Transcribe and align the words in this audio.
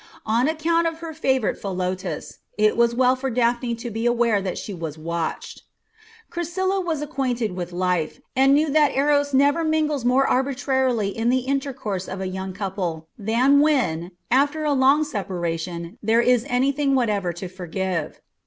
On 0.25 0.47
account 0.47 0.87
of 0.87 0.97
her 1.01 1.13
favourite 1.13 1.57
Philotas, 1.59 2.39
it 2.57 2.75
was 2.75 2.95
well 2.95 3.15
for 3.15 3.29
Daphne 3.29 3.75
to 3.75 3.91
be 3.91 4.07
aware 4.07 4.41
that 4.41 4.57
she 4.57 4.73
was 4.73 4.97
watched. 4.97 5.61
Chrysilla 6.31 6.83
was 6.83 7.03
acquainted 7.03 7.55
with 7.55 7.71
life, 7.71 8.19
and 8.35 8.55
knew 8.55 8.71
that 8.71 8.95
Eros 8.95 9.31
never 9.31 9.63
mingles 9.63 10.03
more 10.03 10.27
arbitrarily 10.27 11.15
in 11.15 11.29
the 11.29 11.41
intercourse 11.41 12.07
of 12.07 12.19
a 12.19 12.27
young 12.27 12.51
couple 12.51 13.09
than 13.15 13.59
when, 13.59 14.09
after 14.31 14.63
a 14.65 14.73
long 14.73 15.03
separation, 15.03 15.99
there 16.01 16.19
is 16.21 16.47
anything 16.49 16.95
whatever 16.95 17.31
to 17.33 17.47
forgive. 17.47 18.21